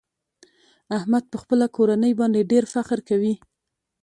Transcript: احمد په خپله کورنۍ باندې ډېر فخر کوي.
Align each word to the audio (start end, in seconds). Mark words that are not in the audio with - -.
احمد 0.97 1.23
په 1.31 1.37
خپله 1.41 1.65
کورنۍ 1.75 2.13
باندې 2.19 2.47
ډېر 2.51 2.63
فخر 2.73 2.99
کوي. 3.09 3.33